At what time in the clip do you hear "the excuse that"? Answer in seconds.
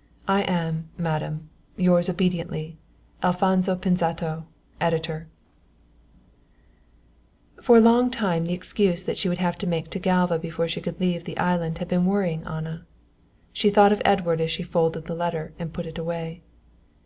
8.46-9.18